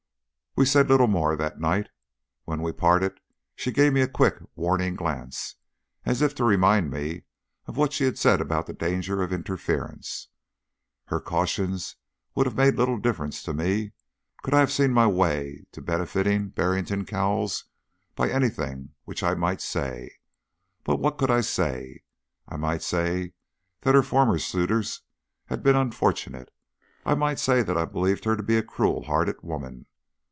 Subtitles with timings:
[0.53, 1.87] We said little more that night.
[2.43, 3.21] When we parted
[3.55, 5.55] she gave me a quick, warning glance,
[6.03, 7.23] as if to remind me
[7.67, 10.27] of what she had said about the danger of interference.
[11.05, 11.95] Her cautions
[12.35, 13.93] would have made little difference to me
[14.43, 17.63] could I have seen my way to benefiting Barrington Cowles
[18.13, 20.15] by anything which I might say.
[20.83, 22.03] But what could I say?
[22.49, 23.31] I might say
[23.83, 24.99] that her former suitors
[25.45, 26.51] had been unfortunate.
[27.05, 29.85] I might say that I believed her to be a cruel hearted woman.